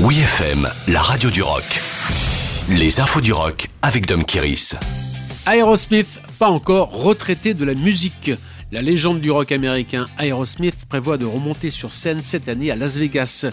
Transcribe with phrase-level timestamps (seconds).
[0.00, 1.80] Oui FM, la radio du rock.
[2.68, 4.76] Les infos du rock avec Dom Kiris.
[5.44, 8.30] Aerosmith, pas encore retraité de la musique.
[8.70, 12.96] La légende du rock américain Aerosmith prévoit de remonter sur scène cette année à Las
[12.96, 13.46] Vegas.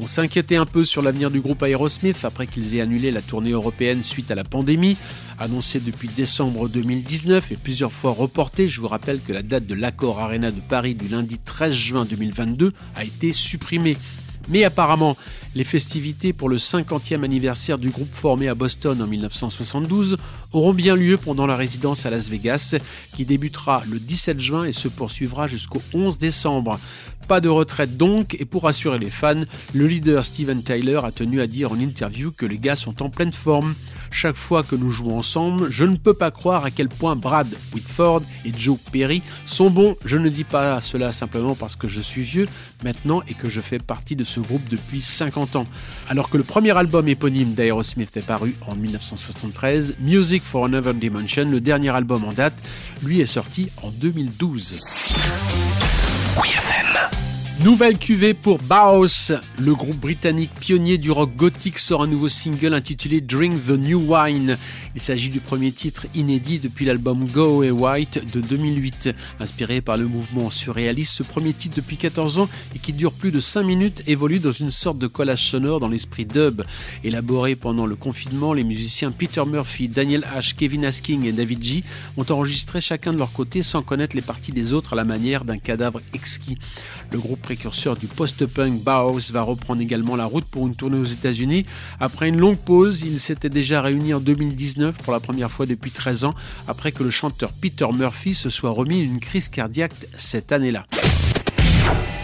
[0.00, 3.50] On s'inquiétait un peu sur l'avenir du groupe Aerosmith après qu'ils aient annulé la tournée
[3.50, 4.96] européenne suite à la pandémie,
[5.38, 8.70] annoncée depuis décembre 2019 et plusieurs fois reportée.
[8.70, 12.06] Je vous rappelle que la date de l'Accord Arena de Paris du lundi 13 juin
[12.06, 13.98] 2022 a été supprimée.
[14.48, 15.16] Mais apparemment,
[15.54, 20.16] les festivités pour le 50e anniversaire du groupe formé à Boston en 1972
[20.52, 22.76] auront bien lieu pendant la résidence à Las Vegas,
[23.16, 26.78] qui débutera le 17 juin et se poursuivra jusqu'au 11 décembre.
[27.30, 31.40] Pas de retraite donc, et pour rassurer les fans, le leader Steven Tyler a tenu
[31.40, 33.76] à dire en interview que les gars sont en pleine forme.
[34.10, 37.46] Chaque fois que nous jouons ensemble, je ne peux pas croire à quel point Brad
[37.72, 39.94] Whitford et Joe Perry sont bons.
[40.04, 42.48] Je ne dis pas cela simplement parce que je suis vieux
[42.82, 45.66] maintenant et que je fais partie de ce groupe depuis 50 ans.
[46.08, 51.48] Alors que le premier album éponyme d'Aerosmith est paru en 1973, Music for Another Dimension,
[51.48, 52.56] le dernier album en date,
[53.04, 54.80] lui est sorti en 2012.
[57.62, 59.32] Nouvelle cuvée pour Baos.
[59.58, 64.00] Le groupe britannique pionnier du rock gothique sort un nouveau single intitulé Drink the New
[64.14, 64.56] Wine.
[64.94, 69.10] Il s'agit du premier titre inédit depuis l'album Go Away White de 2008.
[69.40, 73.30] Inspiré par le mouvement surréaliste, ce premier titre depuis 14 ans et qui dure plus
[73.30, 76.62] de 5 minutes évolue dans une sorte de collage sonore dans l'esprit dub.
[77.04, 81.84] Élaboré pendant le confinement, les musiciens Peter Murphy, Daniel Ash, Kevin Asking et David G
[82.16, 85.44] ont enregistré chacun de leur côté sans connaître les parties des autres à la manière
[85.44, 86.56] d'un cadavre exquis.
[87.12, 87.18] Le
[87.50, 91.66] précurseur du post-punk Bauhaus va reprendre également la route pour une tournée aux États-Unis.
[91.98, 95.90] Après une longue pause, il s'était déjà réuni en 2019 pour la première fois depuis
[95.90, 96.34] 13 ans,
[96.68, 100.84] après que le chanteur Peter Murphy se soit remis une crise cardiaque cette année-là.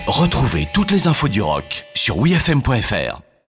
[0.07, 3.26] Retrouvez toutes les infos du rock sur wfm.fr.